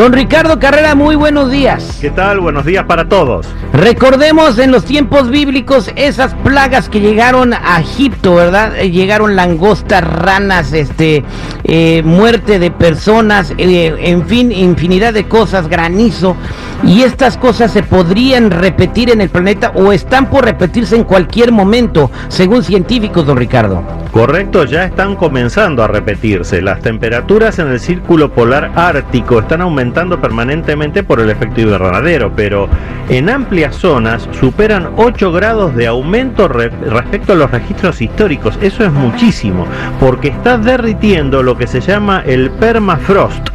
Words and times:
Don 0.00 0.14
Ricardo 0.14 0.58
Carrera, 0.58 0.94
muy 0.94 1.14
buenos 1.14 1.50
días. 1.50 1.98
¿Qué 2.00 2.08
tal? 2.08 2.40
Buenos 2.40 2.64
días 2.64 2.86
para 2.86 3.06
todos. 3.06 3.46
Recordemos 3.72 4.58
en 4.58 4.72
los 4.72 4.84
tiempos 4.84 5.30
bíblicos 5.30 5.92
esas 5.94 6.34
plagas 6.34 6.88
que 6.88 7.00
llegaron 7.00 7.54
a 7.54 7.80
Egipto, 7.80 8.34
¿verdad? 8.34 8.76
Eh, 8.76 8.90
llegaron 8.90 9.36
langostas, 9.36 10.02
ranas, 10.02 10.72
este, 10.72 11.22
eh, 11.62 12.02
muerte 12.04 12.58
de 12.58 12.72
personas, 12.72 13.54
eh, 13.58 13.94
en 14.00 14.26
fin, 14.26 14.50
infinidad 14.50 15.14
de 15.14 15.28
cosas, 15.28 15.68
granizo. 15.68 16.36
Y 16.82 17.02
estas 17.02 17.36
cosas 17.36 17.70
se 17.72 17.82
podrían 17.82 18.50
repetir 18.50 19.10
en 19.10 19.20
el 19.20 19.28
planeta 19.28 19.70
o 19.74 19.92
están 19.92 20.30
por 20.30 20.46
repetirse 20.46 20.96
en 20.96 21.04
cualquier 21.04 21.52
momento, 21.52 22.10
según 22.28 22.64
científicos, 22.64 23.26
don 23.26 23.36
Ricardo. 23.36 23.84
Correcto, 24.10 24.64
ya 24.64 24.84
están 24.84 25.14
comenzando 25.14 25.84
a 25.84 25.86
repetirse. 25.86 26.60
Las 26.60 26.80
temperaturas 26.80 27.60
en 27.60 27.68
el 27.68 27.78
círculo 27.78 28.32
polar 28.32 28.72
ártico 28.74 29.38
están 29.38 29.60
aumentando 29.60 30.20
permanentemente 30.20 31.04
por 31.04 31.20
el 31.20 31.30
efecto 31.30 31.60
invernadero, 31.60 32.32
pero 32.34 32.68
en 33.08 33.28
zonas 33.68 34.26
superan 34.40 34.90
8 34.96 35.32
grados 35.32 35.76
de 35.76 35.86
aumento 35.86 36.48
respecto 36.48 37.34
a 37.34 37.36
los 37.36 37.50
registros 37.50 38.00
históricos. 38.00 38.58
Eso 38.62 38.84
es 38.84 38.92
muchísimo, 38.92 39.66
porque 40.00 40.28
está 40.28 40.56
derritiendo 40.56 41.42
lo 41.42 41.58
que 41.58 41.66
se 41.66 41.80
llama 41.80 42.22
el 42.24 42.50
permafrost 42.50 43.49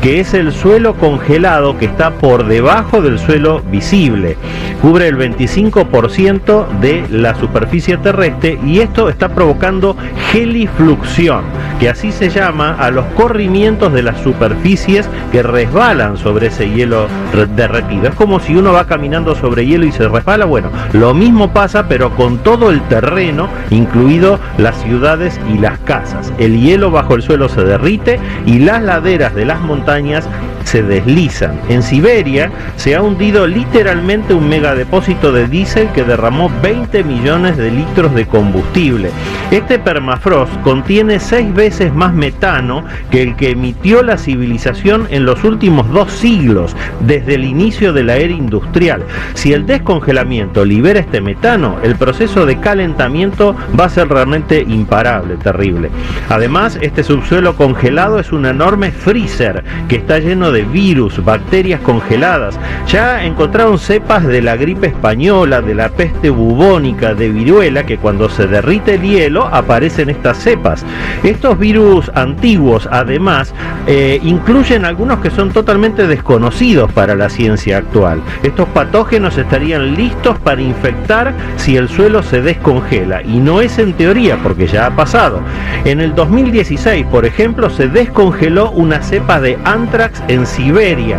que 0.00 0.20
es 0.20 0.34
el 0.34 0.52
suelo 0.52 0.94
congelado 0.94 1.78
que 1.78 1.86
está 1.86 2.10
por 2.12 2.46
debajo 2.46 3.02
del 3.02 3.18
suelo 3.18 3.62
visible. 3.70 4.36
Cubre 4.82 5.08
el 5.08 5.16
25% 5.16 6.68
de 6.80 7.04
la 7.10 7.34
superficie 7.34 7.96
terrestre 7.96 8.58
y 8.64 8.80
esto 8.80 9.08
está 9.08 9.30
provocando 9.30 9.96
gelifluxión, 10.30 11.42
que 11.80 11.88
así 11.88 12.12
se 12.12 12.28
llama 12.28 12.76
a 12.78 12.90
los 12.90 13.06
corrimientos 13.16 13.92
de 13.92 14.02
las 14.02 14.20
superficies 14.20 15.08
que 15.32 15.42
resbalan 15.42 16.16
sobre 16.16 16.48
ese 16.48 16.70
hielo 16.70 17.08
derretido. 17.56 18.08
Es 18.08 18.14
como 18.14 18.40
si 18.40 18.54
uno 18.54 18.72
va 18.72 18.86
caminando 18.86 19.34
sobre 19.34 19.66
hielo 19.66 19.86
y 19.86 19.92
se 19.92 20.08
resbala. 20.08 20.44
Bueno, 20.44 20.70
lo 20.92 21.14
mismo 21.14 21.52
pasa 21.52 21.88
pero 21.88 22.10
con 22.14 22.38
todo 22.38 22.70
el 22.70 22.80
terreno, 22.82 23.48
incluido 23.70 24.38
las 24.58 24.80
ciudades 24.82 25.40
y 25.52 25.58
las 25.58 25.78
casas. 25.80 26.32
El 26.38 26.60
hielo 26.60 26.90
bajo 26.90 27.14
el 27.14 27.22
suelo 27.22 27.48
se 27.48 27.64
derrite 27.64 28.20
y 28.44 28.58
las 28.58 28.82
laderas 28.82 29.34
de 29.34 29.44
las 29.44 29.55
montañas 29.60 30.28
se 30.64 30.82
deslizan. 30.82 31.60
En 31.68 31.82
Siberia 31.82 32.50
se 32.76 32.96
ha 32.96 33.02
hundido 33.02 33.46
literalmente 33.46 34.34
un 34.34 34.48
megadepósito 34.48 35.32
de 35.32 35.46
diésel 35.46 35.88
que 35.92 36.02
derramó 36.02 36.50
20 36.62 37.04
millones 37.04 37.56
de 37.56 37.70
litros 37.70 38.12
de 38.14 38.26
combustible. 38.26 39.10
Este 39.50 39.78
permafrost 39.78 40.52
contiene 40.62 41.20
seis 41.20 41.54
veces 41.54 41.94
más 41.94 42.12
metano 42.12 42.84
que 43.10 43.22
el 43.22 43.36
que 43.36 43.50
emitió 43.50 44.02
la 44.02 44.18
civilización 44.18 45.06
en 45.10 45.24
los 45.24 45.44
últimos 45.44 45.88
dos 45.90 46.10
siglos, 46.10 46.74
desde 47.00 47.34
el 47.34 47.44
inicio 47.44 47.92
de 47.92 48.02
la 48.02 48.16
era 48.16 48.32
industrial. 48.32 49.04
Si 49.34 49.52
el 49.52 49.66
descongelamiento 49.66 50.64
libera 50.64 50.98
este 50.98 51.20
metano, 51.20 51.76
el 51.84 51.94
proceso 51.94 52.44
de 52.44 52.58
calentamiento 52.58 53.54
va 53.78 53.84
a 53.84 53.90
ser 53.90 54.08
realmente 54.08 54.62
imparable, 54.62 55.36
terrible. 55.36 55.90
Además, 56.28 56.76
este 56.80 57.04
subsuelo 57.04 57.56
congelado 57.56 58.18
es 58.18 58.32
un 58.32 58.46
enorme 58.46 58.90
freezer 58.90 59.45
que 59.88 59.96
está 59.96 60.18
lleno 60.18 60.52
de 60.52 60.62
virus, 60.62 61.24
bacterias 61.24 61.80
congeladas. 61.80 62.58
Ya 62.88 63.24
encontraron 63.24 63.78
cepas 63.78 64.26
de 64.26 64.42
la 64.42 64.56
gripe 64.56 64.88
española, 64.88 65.62
de 65.62 65.74
la 65.74 65.88
peste 65.88 66.30
bubónica, 66.30 67.14
de 67.14 67.28
viruela, 67.28 67.84
que 67.84 67.98
cuando 67.98 68.28
se 68.28 68.46
derrite 68.46 68.94
el 68.94 69.02
hielo 69.02 69.46
aparecen 69.46 70.10
estas 70.10 70.38
cepas. 70.38 70.84
Estos 71.22 71.58
virus 71.58 72.10
antiguos, 72.14 72.88
además, 72.90 73.54
eh, 73.86 74.20
incluyen 74.22 74.84
algunos 74.84 75.20
que 75.20 75.30
son 75.30 75.50
totalmente 75.50 76.06
desconocidos 76.06 76.90
para 76.92 77.14
la 77.14 77.28
ciencia 77.28 77.78
actual. 77.78 78.20
Estos 78.42 78.68
patógenos 78.68 79.38
estarían 79.38 79.94
listos 79.94 80.38
para 80.38 80.60
infectar 80.60 81.32
si 81.56 81.76
el 81.76 81.88
suelo 81.88 82.22
se 82.22 82.42
descongela. 82.42 83.22
Y 83.22 83.38
no 83.38 83.60
es 83.60 83.78
en 83.78 83.92
teoría, 83.94 84.38
porque 84.42 84.66
ya 84.66 84.86
ha 84.86 84.96
pasado. 84.96 85.40
En 85.84 86.00
el 86.00 86.14
2016, 86.14 87.06
por 87.06 87.24
ejemplo, 87.24 87.70
se 87.70 87.88
descongeló 87.88 88.70
una 88.70 89.02
cepa 89.02 89.35
de 89.40 89.58
anthrax 89.64 90.22
en 90.28 90.46
Siberia. 90.46 91.18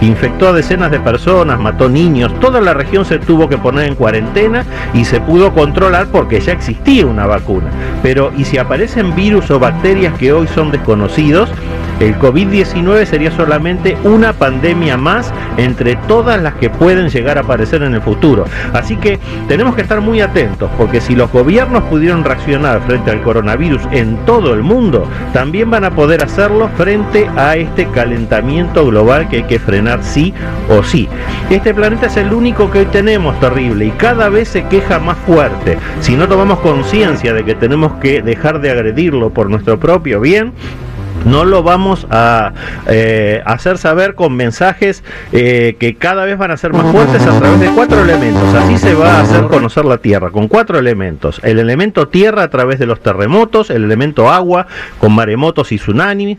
Infectó 0.00 0.48
a 0.48 0.52
decenas 0.52 0.90
de 0.90 1.00
personas, 1.00 1.58
mató 1.58 1.88
niños, 1.88 2.32
toda 2.40 2.60
la 2.60 2.72
región 2.72 3.04
se 3.04 3.18
tuvo 3.18 3.48
que 3.48 3.58
poner 3.58 3.88
en 3.88 3.94
cuarentena 3.96 4.64
y 4.94 5.04
se 5.04 5.20
pudo 5.20 5.52
controlar 5.52 6.06
porque 6.06 6.40
ya 6.40 6.52
existía 6.52 7.04
una 7.04 7.26
vacuna. 7.26 7.70
Pero, 8.02 8.32
¿y 8.36 8.44
si 8.44 8.58
aparecen 8.58 9.14
virus 9.14 9.50
o 9.50 9.58
bacterias 9.58 10.16
que 10.18 10.32
hoy 10.32 10.46
son 10.46 10.70
desconocidos? 10.70 11.50
El 12.00 12.16
COVID-19 12.18 13.04
sería 13.06 13.30
solamente 13.32 13.96
una 14.04 14.32
pandemia 14.32 14.96
más 14.96 15.32
entre 15.56 15.96
todas 16.06 16.40
las 16.40 16.54
que 16.54 16.70
pueden 16.70 17.08
llegar 17.08 17.38
a 17.38 17.40
aparecer 17.40 17.82
en 17.82 17.94
el 17.94 18.02
futuro. 18.02 18.44
Así 18.72 18.96
que 18.96 19.18
tenemos 19.48 19.74
que 19.74 19.82
estar 19.82 20.00
muy 20.00 20.20
atentos, 20.20 20.70
porque 20.78 21.00
si 21.00 21.16
los 21.16 21.30
gobiernos 21.32 21.82
pudieron 21.84 22.24
reaccionar 22.24 22.80
frente 22.82 23.10
al 23.10 23.22
coronavirus 23.22 23.82
en 23.90 24.16
todo 24.24 24.54
el 24.54 24.62
mundo, 24.62 25.08
también 25.32 25.70
van 25.70 25.84
a 25.84 25.90
poder 25.90 26.22
hacerlo 26.22 26.68
frente 26.76 27.28
a 27.36 27.56
este 27.56 27.86
calentamiento 27.86 28.86
global 28.86 29.28
que 29.28 29.38
hay 29.38 29.42
que 29.44 29.58
frenar 29.58 30.02
sí 30.04 30.32
o 30.68 30.82
sí. 30.82 31.08
Este 31.50 31.74
planeta 31.74 32.06
es 32.06 32.16
el 32.16 32.32
único 32.32 32.70
que 32.70 32.80
hoy 32.80 32.86
tenemos 32.86 33.38
terrible 33.40 33.86
y 33.86 33.90
cada 33.92 34.28
vez 34.28 34.48
se 34.48 34.64
queja 34.66 34.98
más 34.98 35.16
fuerte. 35.18 35.78
Si 36.00 36.16
no 36.16 36.28
tomamos 36.28 36.60
conciencia 36.60 37.32
de 37.32 37.44
que 37.44 37.54
tenemos 37.54 37.94
que 37.94 38.22
dejar 38.22 38.60
de 38.60 38.70
agredirlo 38.70 39.30
por 39.30 39.50
nuestro 39.50 39.78
propio 39.78 40.20
bien, 40.20 40.52
no 41.24 41.44
lo 41.44 41.62
vamos 41.62 42.06
a 42.10 42.52
eh, 42.86 43.42
hacer 43.44 43.78
saber 43.78 44.14
con 44.14 44.34
mensajes 44.34 45.02
eh, 45.32 45.76
que 45.78 45.96
cada 45.96 46.24
vez 46.24 46.38
van 46.38 46.50
a 46.50 46.56
ser 46.56 46.72
más 46.72 46.90
fuertes 46.92 47.22
a 47.22 47.38
través 47.38 47.60
de 47.60 47.68
cuatro 47.70 48.02
elementos. 48.02 48.54
Así 48.54 48.78
se 48.78 48.94
va 48.94 49.16
a 49.16 49.20
hacer 49.22 49.44
conocer 49.44 49.84
la 49.84 49.98
Tierra, 49.98 50.30
con 50.30 50.48
cuatro 50.48 50.78
elementos. 50.78 51.40
El 51.42 51.58
elemento 51.58 52.08
tierra 52.08 52.44
a 52.44 52.50
través 52.50 52.78
de 52.78 52.86
los 52.86 53.00
terremotos, 53.00 53.70
el 53.70 53.84
elemento 53.84 54.30
agua 54.30 54.66
con 54.98 55.14
maremotos 55.14 55.72
y 55.72 55.76
tsunamis, 55.76 56.38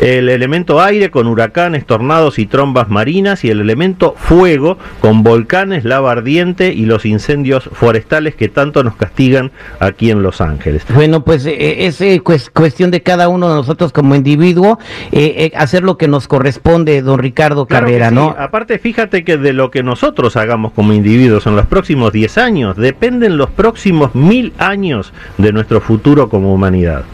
el 0.00 0.28
elemento 0.28 0.80
aire 0.80 1.10
con 1.10 1.26
huracanes, 1.26 1.86
tornados 1.86 2.38
y 2.38 2.46
trombas 2.46 2.88
marinas 2.88 3.44
y 3.44 3.50
el 3.50 3.60
elemento 3.60 4.14
fuego 4.16 4.78
con 5.00 5.22
volcanes, 5.22 5.84
lava 5.84 6.12
ardiente 6.12 6.72
y 6.72 6.86
los 6.86 7.04
incendios 7.04 7.68
forestales 7.72 8.34
que 8.34 8.48
tanto 8.48 8.82
nos 8.84 8.96
castigan 8.96 9.50
aquí 9.80 10.10
en 10.10 10.22
Los 10.22 10.40
Ángeles. 10.40 10.84
Bueno, 10.94 11.24
pues 11.24 11.46
eh, 11.46 11.86
es 11.86 12.50
cuestión 12.50 12.90
de 12.90 13.02
cada 13.02 13.28
uno 13.28 13.48
de 13.48 13.54
nosotros 13.56 13.92
como 13.92 14.11
individuo, 14.14 14.78
eh, 15.10 15.34
eh, 15.36 15.52
hacer 15.56 15.82
lo 15.82 15.96
que 15.96 16.08
nos 16.08 16.28
corresponde, 16.28 17.02
don 17.02 17.18
Ricardo 17.18 17.66
Carrera, 17.66 18.10
¿no? 18.10 18.34
Aparte, 18.38 18.78
fíjate 18.78 19.24
que 19.24 19.36
de 19.36 19.52
lo 19.52 19.70
que 19.70 19.82
nosotros 19.82 20.36
hagamos 20.36 20.72
como 20.72 20.92
individuos 20.92 21.46
en 21.46 21.56
los 21.56 21.66
próximos 21.66 22.12
10 22.12 22.38
años, 22.38 22.76
dependen 22.76 23.36
los 23.36 23.50
próximos 23.50 24.14
mil 24.14 24.52
años 24.58 25.12
de 25.38 25.52
nuestro 25.52 25.80
futuro 25.80 26.28
como 26.28 26.52
humanidad. 26.54 27.04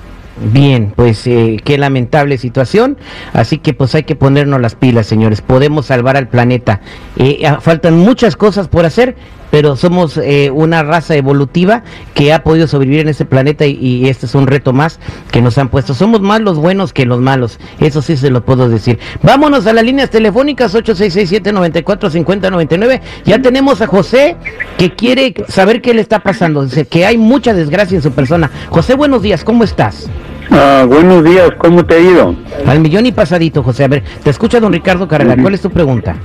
Bien, 0.40 0.92
pues 0.94 1.26
eh, 1.26 1.58
qué 1.64 1.78
lamentable 1.78 2.38
situación. 2.38 2.96
Así 3.32 3.58
que 3.58 3.74
pues 3.74 3.94
hay 3.94 4.04
que 4.04 4.14
ponernos 4.14 4.60
las 4.60 4.74
pilas, 4.74 5.06
señores. 5.06 5.40
Podemos 5.40 5.86
salvar 5.86 6.16
al 6.16 6.28
planeta. 6.28 6.80
Eh, 7.16 7.42
faltan 7.60 7.96
muchas 7.98 8.36
cosas 8.36 8.68
por 8.68 8.84
hacer, 8.84 9.16
pero 9.50 9.76
somos 9.76 10.16
eh, 10.16 10.50
una 10.50 10.82
raza 10.82 11.14
evolutiva 11.16 11.82
que 12.14 12.32
ha 12.32 12.42
podido 12.42 12.66
sobrevivir 12.66 13.00
en 13.00 13.08
este 13.08 13.24
planeta 13.24 13.66
y, 13.66 14.08
este 14.08 14.26
es 14.26 14.34
un 14.34 14.46
reto 14.46 14.72
más 14.72 15.00
que 15.30 15.42
nos 15.42 15.58
han 15.58 15.68
puesto. 15.68 15.94
Somos 15.94 16.20
más 16.20 16.40
los 16.40 16.58
buenos 16.58 16.92
que 16.92 17.06
los 17.06 17.20
malos. 17.20 17.60
Eso 17.80 18.02
sí 18.02 18.16
se 18.16 18.30
lo 18.30 18.44
puedo 18.44 18.68
decir. 18.68 18.98
Vámonos 19.22 19.66
a 19.66 19.72
las 19.72 19.84
líneas 19.84 20.10
telefónicas 20.10 20.74
8667-945099. 20.74 23.00
Ya 23.24 23.40
tenemos 23.40 23.80
a 23.80 23.86
José 23.86 24.36
que 24.76 24.94
quiere 24.94 25.34
saber 25.48 25.80
qué 25.82 25.94
le 25.94 26.02
está 26.02 26.20
pasando. 26.20 26.64
Dice 26.64 26.86
que 26.86 27.06
hay 27.06 27.18
mucha 27.18 27.54
desgracia 27.54 27.96
en 27.96 28.02
su 28.02 28.12
persona. 28.12 28.50
José, 28.70 28.94
buenos 28.94 29.22
días. 29.22 29.42
¿Cómo 29.44 29.64
estás? 29.64 30.08
Ah, 30.50 30.84
buenos 30.88 31.24
días, 31.24 31.50
¿cómo 31.58 31.84
te 31.84 31.96
ha 31.96 31.98
ido? 31.98 32.34
Al 32.66 32.80
millón 32.80 33.06
y 33.06 33.12
pasadito, 33.12 33.62
José. 33.62 33.84
A 33.84 33.88
ver, 33.88 34.02
te 34.22 34.30
escucha 34.30 34.60
don 34.60 34.72
Ricardo 34.72 35.06
Carrera. 35.06 35.36
¿Cuál 35.40 35.54
es 35.54 35.60
tu 35.60 35.70
pregunta? 35.70 36.16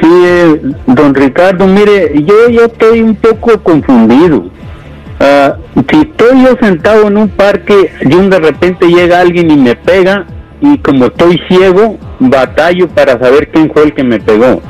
Sí, 0.00 0.08
eh, 0.24 0.60
don 0.86 1.14
Ricardo, 1.14 1.66
mire, 1.66 2.12
yo, 2.24 2.48
yo 2.50 2.64
estoy 2.66 3.00
un 3.00 3.16
poco 3.16 3.60
confundido. 3.62 4.46
Ah, 5.18 5.56
si 5.90 6.00
estoy 6.00 6.42
yo 6.44 6.56
sentado 6.60 7.08
en 7.08 7.16
un 7.16 7.28
parque 7.28 7.90
y 8.00 8.28
de 8.28 8.38
repente 8.38 8.86
llega 8.86 9.20
alguien 9.20 9.50
y 9.50 9.56
me 9.56 9.74
pega, 9.74 10.26
y 10.60 10.78
como 10.78 11.06
estoy 11.06 11.40
ciego, 11.48 11.98
batallo 12.20 12.88
para 12.88 13.18
saber 13.18 13.48
quién 13.48 13.70
fue 13.72 13.84
el 13.84 13.94
que 13.94 14.04
me 14.04 14.20
pegó. 14.20 14.62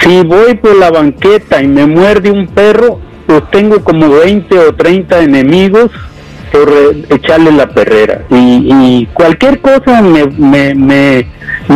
Si 0.00 0.22
voy 0.22 0.54
por 0.54 0.76
la 0.76 0.90
banqueta 0.90 1.62
y 1.62 1.68
me 1.68 1.86
muerde 1.86 2.30
un 2.30 2.46
perro, 2.46 3.00
pues 3.26 3.42
tengo 3.50 3.82
como 3.82 4.08
20 4.10 4.58
o 4.58 4.74
30 4.74 5.22
enemigos 5.22 5.90
por 6.54 6.72
echarle 7.10 7.50
la 7.50 7.68
perrera. 7.68 8.22
Y, 8.30 9.06
cualquier 9.12 9.60
cosa 9.60 10.00
me, 10.00 10.24
me, 10.26 10.74
me, 10.74 11.26